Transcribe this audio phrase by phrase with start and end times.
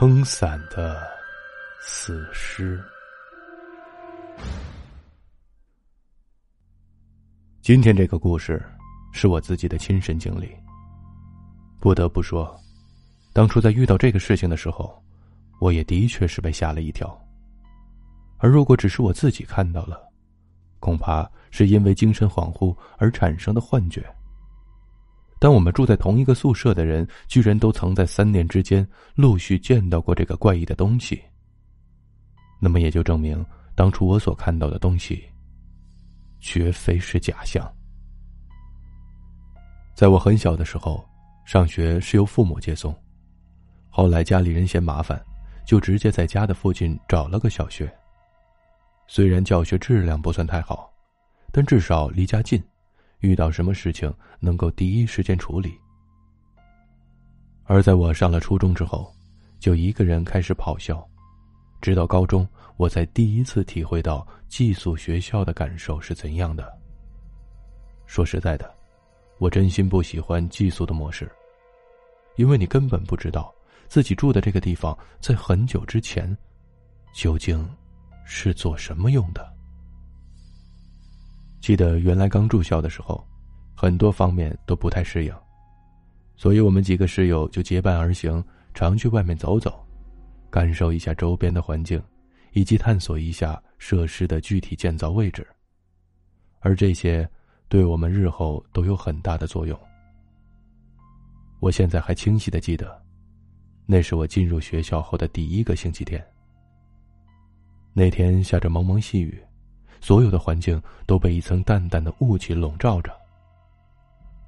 [0.00, 1.06] 撑伞的
[1.78, 2.82] 死尸。
[7.60, 8.64] 今天这个故事
[9.12, 10.50] 是我自己的亲身经历。
[11.80, 12.58] 不得不说，
[13.34, 15.04] 当初在遇到这个事情的时候，
[15.60, 17.06] 我也的确是被吓了一跳。
[18.38, 20.02] 而如果只是我自己看到了，
[20.78, 24.10] 恐怕是因为精神恍惚而产生的幻觉。
[25.40, 31.20] 但我们住在同一个宿舍的人，居然都曾在三年之间陆续见到过这个怪异的东西。
[32.60, 33.42] 那么也就证明，
[33.74, 35.24] 当初我所看到的东西，
[36.40, 37.66] 绝非是假象。
[39.94, 41.02] 在我很小的时候，
[41.46, 42.94] 上学是由父母接送，
[43.88, 45.18] 后来家里人嫌麻烦，
[45.64, 47.90] 就直接在家的附近找了个小学。
[49.06, 50.92] 虽然教学质量不算太好，
[51.50, 52.62] 但至少离家近。
[53.20, 55.78] 遇到什么事情能够第一时间处理。
[57.64, 59.10] 而在我上了初中之后，
[59.58, 61.06] 就一个人开始跑校，
[61.80, 62.46] 直到高中，
[62.76, 66.76] 我才第一次体会到寄宿学校的感受是怎样的。
[68.06, 68.74] 说实在的，
[69.38, 71.30] 我真心不喜欢寄宿的模式，
[72.36, 73.54] 因为你根本不知道
[73.86, 76.36] 自己住的这个地方在很久之前，
[77.14, 77.68] 究竟
[78.24, 79.59] 是做什么用的。
[81.60, 83.22] 记得原来刚住校的时候，
[83.74, 85.34] 很多方面都不太适应，
[86.34, 89.86] 所以我们几个室友就结伴而行，常去外面走走，
[90.50, 92.02] 感受一下周边的环境，
[92.52, 95.46] 以及探索一下设施的具体建造位置。
[96.60, 97.28] 而这些，
[97.68, 99.78] 对我们日后都有很大的作用。
[101.60, 103.02] 我现在还清晰的记得，
[103.84, 106.26] 那是我进入学校后的第一个星期天。
[107.92, 109.38] 那天下着蒙蒙细雨。
[110.00, 113.14] 所有的环境都被一层淡淡的雾气笼罩着，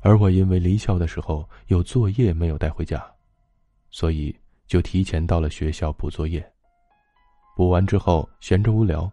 [0.00, 3.04] 而我因为离校的时候有作业没有带回家，
[3.90, 4.34] 所以
[4.66, 6.44] 就提前到了学校补作业。
[7.54, 9.10] 补完之后闲着无聊，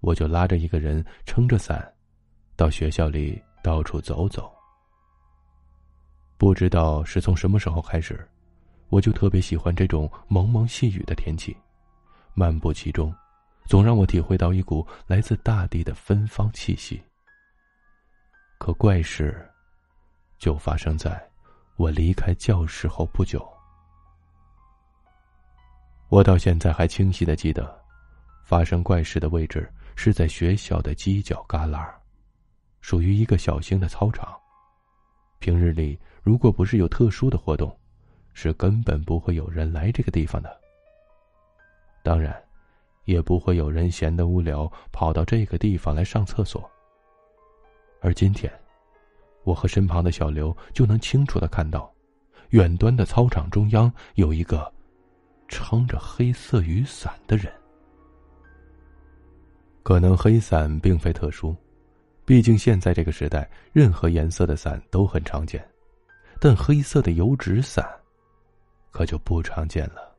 [0.00, 1.92] 我就拉着一个人撑着伞，
[2.54, 4.50] 到学校里到处走走。
[6.36, 8.26] 不知道是从什么时候开始，
[8.90, 11.56] 我就特别喜欢这种蒙蒙细雨的天气，
[12.34, 13.12] 漫步其中。
[13.66, 17.02] 总让我体会到一股来自大地的芬芳气息。
[18.58, 19.50] 可怪事，
[20.38, 21.22] 就发生在
[21.76, 23.46] 我离开教室后不久。
[26.08, 27.82] 我到现在还清晰的记得，
[28.44, 31.90] 发生怪事的位置是在学校的犄角旮旯，
[32.82, 34.38] 属于一个小型的操场。
[35.38, 37.74] 平日里，如果不是有特殊的活动，
[38.34, 40.60] 是根本不会有人来这个地方的。
[42.02, 42.43] 当然。
[43.04, 46.70] 也不会有人闲得无聊跑到这个地方来上厕所。
[48.00, 48.52] 而今天，
[49.44, 51.92] 我和身旁的小刘就能清楚的看到，
[52.50, 54.72] 远端的操场中央有一个
[55.48, 57.52] 撑着黑色雨伞的人。
[59.82, 61.54] 可能黑伞并非特殊，
[62.24, 65.62] 毕竟现在这个时代，任何颜色的伞都很常见，
[66.40, 67.86] 但黑色的油纸伞，
[68.90, 70.13] 可就不常见了。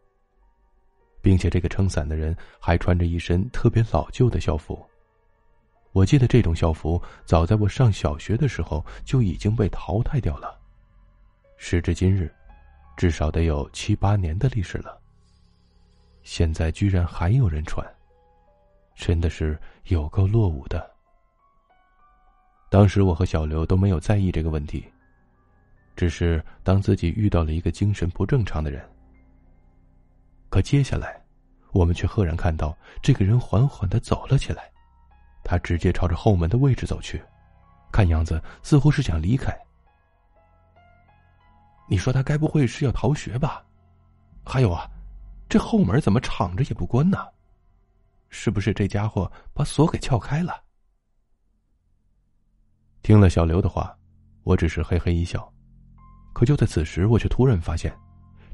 [1.26, 4.88] 并且这个撑伞的人还穿着一身特别老旧的校服。
[5.92, 10.56] 我记得这种校服早在我上小学的时候就已经被淘汰掉了，
[11.58, 12.32] 时至今日，
[12.96, 15.02] 至少得有七八年的历史了。
[16.22, 17.84] 现在居然还有人穿，
[18.96, 20.88] 真的是有够落伍的。
[22.70, 24.86] 当时我和小刘都没有在意这个问题，
[25.96, 28.88] 只是当自己遇到了一个精神不正常的人。
[30.56, 31.22] 可接下来，
[31.74, 32.74] 我们却赫然看到
[33.04, 34.72] 这个人缓缓的走了起来，
[35.44, 37.22] 他直接朝着后门的位置走去，
[37.92, 39.54] 看样子似乎是想离开。
[41.90, 43.66] 你说他该不会是要逃学吧？
[44.46, 44.90] 还有啊，
[45.50, 47.28] 这后门怎么敞着也不关呢？
[48.30, 50.64] 是不是这家伙把锁给撬开了？
[53.04, 53.94] 听了小刘的话，
[54.44, 55.54] 我只是嘿嘿一笑。
[56.32, 57.94] 可就在此时，我却突然发现。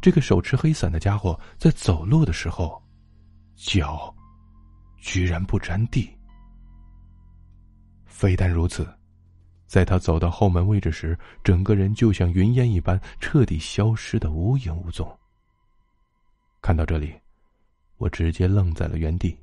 [0.01, 2.81] 这个手持黑伞的家伙在走路的时候，
[3.55, 4.13] 脚
[4.97, 6.09] 居然不沾地。
[8.05, 8.87] 非但如此，
[9.67, 15.07] 在他走到后门位置时，整个人就像云烟一般，彻底消失的无影无踪。
[16.61, 17.13] 看到这里，
[17.97, 19.37] 我直接愣在了原地。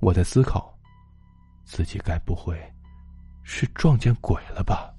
[0.00, 0.74] 我在思考，
[1.64, 2.58] 自己该不会
[3.42, 4.92] 是撞见鬼了吧？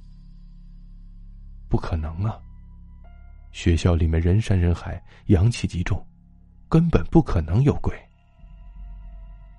[1.68, 2.40] 不可能啊！
[3.56, 6.06] 学校里面人山人海，阳气极重，
[6.68, 7.98] 根本不可能有鬼。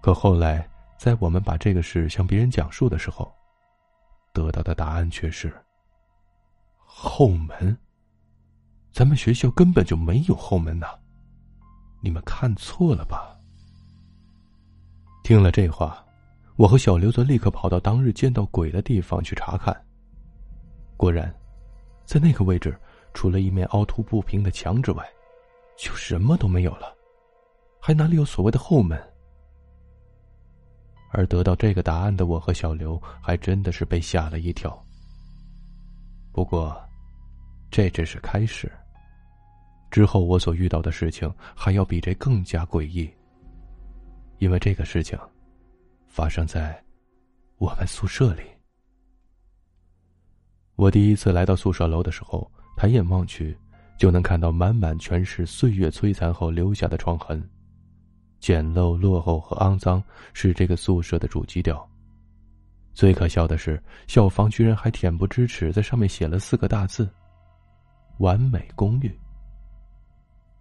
[0.03, 3.35] 可后来，在我们把这个事向别人讲述的时候，
[4.35, 5.51] 得到的答案却是：
[6.85, 7.75] 后门。
[8.93, 10.89] 咱们学校根本就没有后门呐！
[12.03, 13.35] 你们看错了吧？”
[15.25, 16.05] 听了这话，
[16.57, 19.75] 我和小刘则立刻跑到当日见到鬼的地方去查看。
[20.99, 21.35] 果然，
[22.05, 22.79] 在那个位置，
[23.17, 25.03] 除了一面凹凸不平的墙之外，
[25.75, 26.95] 就什么都没有了，
[27.81, 29.03] 还哪里有所谓的后门？
[31.13, 34.79] 而得到这个答案的我和小刘，还真的是被吓了一跳。
[36.31, 36.79] 不过，
[37.71, 38.71] 这只是开始。
[39.91, 43.11] 之后我所遇到的事情，还要比这更加诡异。
[44.41, 45.19] 因为这个事情，
[46.07, 46.79] 发生在
[47.57, 48.43] 我们宿舍里。
[50.75, 53.59] 我第一次来到宿舍楼的时候，抬眼望去，
[53.97, 57.43] 就能看到满满全是岁月摧残后留下的创痕。
[58.39, 60.03] 简陋、落后和肮脏
[60.35, 61.89] 是这个宿舍的主基调。
[62.93, 67.11] 最可笑的是，校方居然还恬不知耻，在上面写了四个大字
[68.21, 69.19] ：“完美公寓。”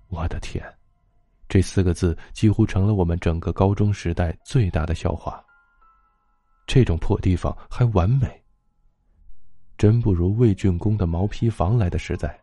[0.08, 0.64] 我的天！
[1.48, 5.44] 这四个字几乎成了我们整个高中时代最大的笑话。
[6.66, 8.44] 这种破地方还完美，
[9.77, 12.39] 真不如魏竣工的毛坯房来的实在。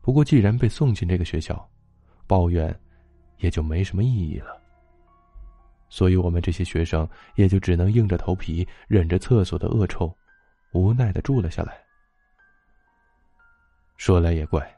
[0.00, 1.68] 不过，既然被送进这个学校，
[2.26, 2.74] 抱怨
[3.38, 4.60] 也就没什么意义了。
[5.88, 10.12] 所以我们这些学生也就只能硬着头皮忍着厕所的恶臭，
[10.72, 11.76] 无奈的住了下来。
[13.96, 14.68] 说来也怪。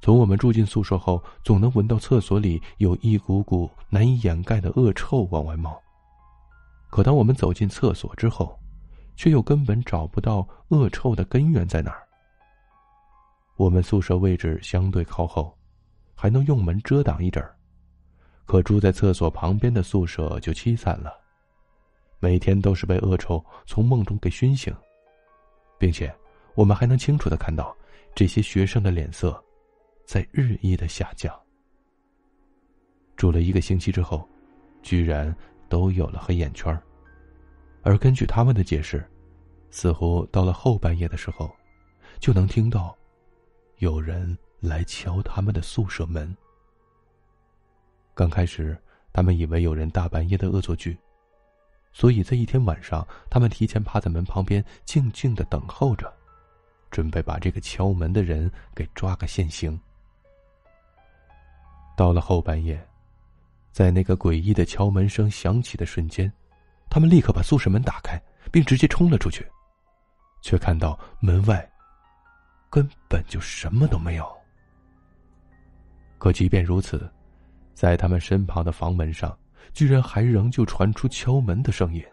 [0.00, 5.80] 从我们住进宿舍后，总能闻到厕所里有一股股难以掩盖的恶臭往外冒。
[6.90, 8.58] 可当我们走进厕所之后，
[9.16, 12.06] 却又根本找不到恶臭的根源在哪儿。
[13.56, 15.56] 我们宿舍位置相对靠后，
[16.14, 17.56] 还能用门遮挡一阵儿，
[18.44, 21.12] 可住在厕所旁边的宿舍就凄惨了，
[22.18, 24.74] 每天都是被恶臭从梦中给熏醒，
[25.78, 26.12] 并且
[26.54, 27.76] 我们还能清楚的看到
[28.14, 29.42] 这些学生的脸色。
[30.04, 31.32] 在日益的下降。
[33.16, 34.28] 住了一个星期之后，
[34.82, 35.34] 居然
[35.68, 36.82] 都有了黑眼圈儿
[37.82, 39.04] 而根据他们的解释，
[39.70, 41.50] 似乎到了后半夜的时候，
[42.20, 42.96] 就能听到
[43.78, 46.34] 有人来敲他们的宿舍门。
[48.14, 48.80] 刚开始，
[49.12, 50.96] 他们以为有人大半夜的恶作剧，
[51.92, 56.12] 所以在一天晚上，他们提前趴在门旁边，静静的等候着，
[56.90, 59.78] 准备把这个敲门的人给抓个现行。
[61.96, 62.80] 到了后半夜，
[63.72, 66.32] 在那个诡异的敲门声响起的瞬间，
[66.92, 69.46] 他们立刻把宿舍门打开，并直接冲了出去，
[70.42, 71.66] 却看到门外
[72.68, 74.30] 根本就什么都没有。
[76.18, 77.10] 可即便如此，
[77.72, 79.34] 在他们身旁的房门上，
[79.72, 82.04] 居然还仍旧传出敲门的声音。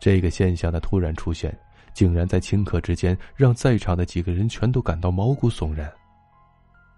[0.00, 1.56] 这个现象的突然出现，
[1.94, 5.88] 竟然在顷刻之间让在场的几个人全都感到毛骨悚然。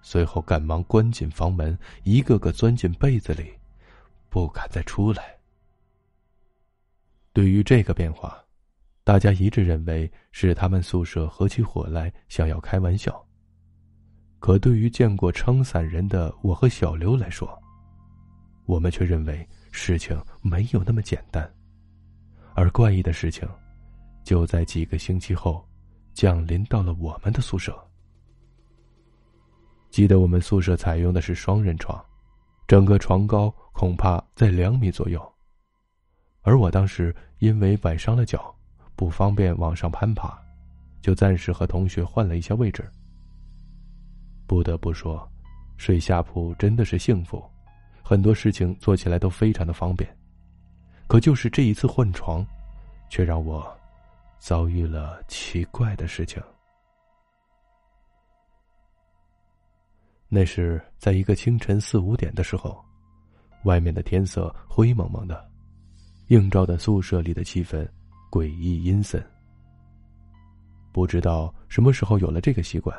[0.01, 3.53] 随后赶忙关紧房门，一个个钻进被子里，
[4.31, 5.38] 不敢再出来。
[7.33, 8.37] 对于这个变化，
[9.05, 13.25] 大家一致认为是他们宿舍合起伙来想要开玩笑。
[14.41, 17.61] 可对于见过撑伞人的我和小刘来说，
[18.67, 21.49] 我们却认为事情没有那么简单。
[22.55, 23.49] 而怪异的事情，
[24.25, 25.67] 就在几个星期后，
[26.13, 27.77] 降临到了我们的宿舍。
[29.91, 32.05] 记得我们宿舍采用的是双人床，
[32.67, 35.35] 整个床高恐怕在两米左右。
[36.49, 38.55] 而我当时因为崴伤了脚，
[38.97, 40.35] 不方便往上攀爬，
[41.03, 42.91] 就暂时和同学换了一下位置。
[44.47, 45.31] 不得不说，
[45.77, 47.45] 睡下铺真的是幸福，
[48.03, 50.09] 很多事情做起来都非常的方便。
[51.07, 52.43] 可就是这一次换床，
[53.11, 53.71] 却让我
[54.39, 56.43] 遭遇了奇怪的事情。
[60.29, 62.83] 那是在一个清晨四五点的时候，
[63.65, 65.47] 外面的天色灰蒙蒙的，
[66.29, 67.87] 映照的宿舍里的气氛
[68.31, 69.23] 诡异阴森。
[70.93, 72.97] 不知道什么时候有了这个习惯，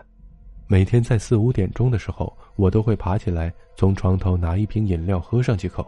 [0.68, 5.88] 每天在四五点钟的时候，我都会爬起来从床头拿一瓶饮料喝上几口。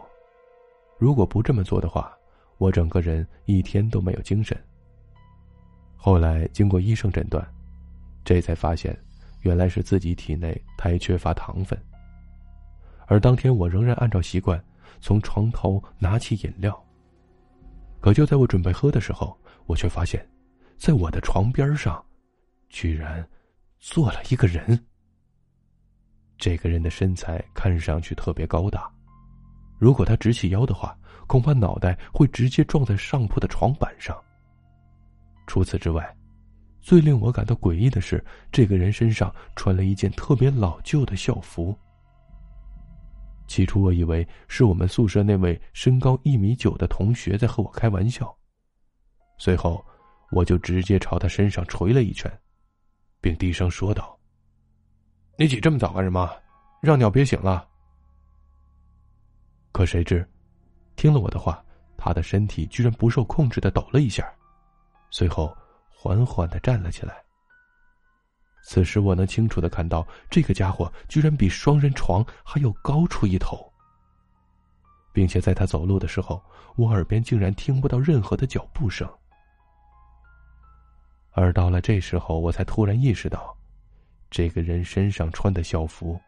[0.98, 2.12] 如果不这么做的话，
[2.58, 4.56] 我整个人一天都没有精神。
[5.96, 7.46] 后来经过医生诊断，
[8.24, 8.96] 这才发现。
[9.40, 11.76] 原来是自己体内太缺乏糖分，
[13.08, 14.62] 而当天我仍然按照习惯
[15.00, 16.80] 从床头拿起饮料。
[18.02, 20.28] 可就在我准备喝的时候，我却发现，
[20.76, 22.04] 在我的床边上，
[22.68, 23.24] 居然
[23.78, 24.78] 坐了一个人。
[26.36, 28.90] 这个人的身材看上去特别高大，
[29.78, 34.20] 如果他直起腰的话，恐怕脑袋会直接撞在上铺的床板上。
[35.46, 36.12] 除此之外，
[36.80, 41.78] 最令我感到诡异的是，这个人身上穿了一件特别老旧的校服，
[43.52, 48.34] 起初我以为是我们宿舍那位身高一米九的同学在和我开玩笑，
[49.36, 49.84] 随后
[50.30, 52.32] 我就直接朝他身上捶了一拳，
[53.20, 54.18] 并低声说道
[55.36, 56.34] ：“你起这么早干什么？
[56.80, 57.68] 让鸟别醒了。”
[59.70, 60.26] 可谁知，
[60.96, 61.62] 听了我的话，
[61.98, 64.26] 他的身体居然不受控制的抖了一下，
[65.10, 65.54] 随后
[65.90, 67.22] 缓缓的站了起来。
[68.62, 73.70] 此时我能清楚的看到，这个家伙居然比双人床还要高出一头，
[75.12, 76.42] 并且在他走路的时候，
[76.76, 79.08] 我耳边竟然听不到任何的脚步声。
[81.32, 83.56] 而到了这时候，我才突然意识到，
[84.30, 86.20] 这个人身上穿的校服，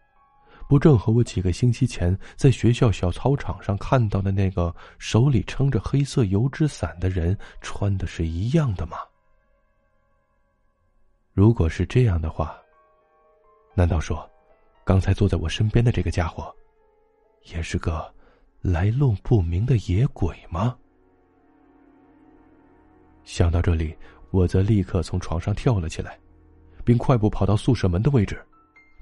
[0.69, 8.97] 不正和我几个星期前在学校小操场上看到的那个手里撑着黑色油纸伞的人穿的是一样的吗？
[11.35, 12.57] 如果是这样的话，
[13.75, 14.25] 难道说，
[14.85, 16.55] 刚才坐在我身边的这个家伙，
[17.53, 18.09] 也是个
[18.61, 20.79] 来路不明的野鬼吗？
[23.25, 23.97] 想到这里，
[24.31, 26.17] 我则立刻从床上跳了起来，
[26.85, 28.41] 并快步跑到宿舍门的位置，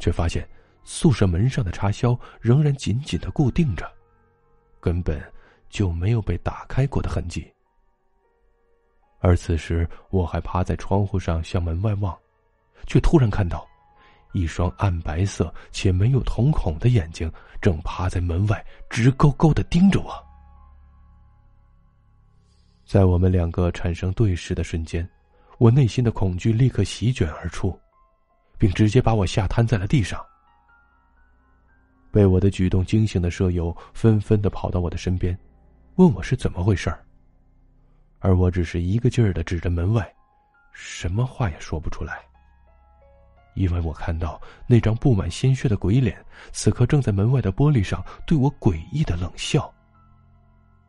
[0.00, 0.48] 却发现
[0.84, 3.86] 宿舍门上的插销仍然紧紧的固定着，
[4.80, 5.22] 根本
[5.68, 7.46] 就没有被打开过的痕迹。
[9.18, 12.18] 而此时，我还趴在窗户上向门外望。
[12.86, 13.66] 却突然看到，
[14.32, 20.12] 一双暗白色且没有瞳孔的眼睛正趴在门外，直勾勾的盯着我。
[22.84, 25.08] 在我们两个产生对视的瞬间，
[25.58, 27.78] 我内心的恐惧立刻席卷而出，
[28.58, 30.22] 并直接把我吓瘫在了地上。
[32.10, 35.38] 被我的举动惊醒的舍友纷纷的跑到我的身边，
[35.94, 37.02] 问我是怎么回事儿。
[38.18, 40.14] 而我只是一个劲儿的指着门外，
[40.72, 42.22] 什么话也说不出来。
[43.54, 49.72] 因为我看到那张布满鲜血的鬼脸，此刻正在门外的玻璃上对我诡异的冷笑。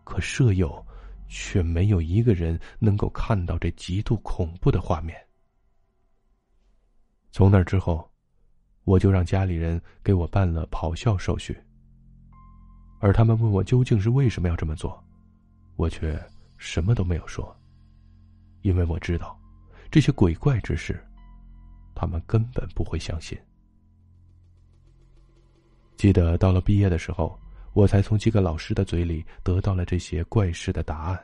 [0.03, 0.86] 可舍友
[1.27, 5.17] 却没有一个人能够看到这极度恐怖的画面。
[7.32, 8.10] 从那之后，
[8.84, 11.58] 我就让家里人给我办了跑校手续。
[13.00, 15.03] 而他们问我究竟是为什么要这么做，
[15.75, 16.17] 我却
[16.58, 17.53] 什么都没有说，
[18.62, 19.38] 因为我知道
[19.91, 21.03] 这些鬼怪之事。
[21.94, 23.38] 他们根本不会相信。
[25.98, 27.40] 记得到了毕业的时候，
[27.74, 31.24] 我才从几个老师的嘴里得到了这些怪事的答案。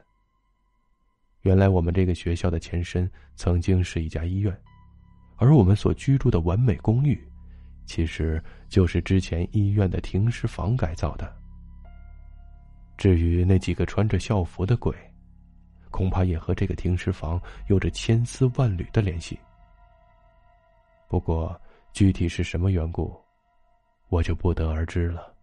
[1.42, 4.58] 原来我们这个学校的前身曾经是一家医院，
[5.38, 7.22] 而我们所居住的完美公寓，
[7.86, 11.34] 其实就是之前医院的停尸房改造的。
[12.98, 14.94] 至于那几个穿着校服的鬼，
[15.90, 19.40] 恐怕也和这个停尸房有着千丝万缕的联系。
[21.10, 21.60] 不过，
[21.92, 23.20] 具体是什么缘故，
[24.10, 25.34] 我就不得而知了。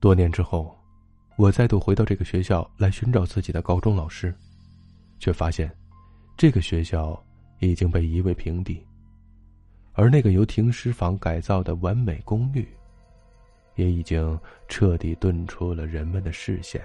[0.00, 0.76] 多年之后，
[1.36, 4.34] 我再度回到这个学校来寻找自己的高中老师，
[5.20, 5.72] 却发现，
[6.36, 7.24] 这个学校
[7.60, 8.84] 已经被夷为平地，
[9.92, 12.66] 而那个由停尸房改造的完美公寓，
[13.76, 16.84] 也已经彻底遁出了人们的视线。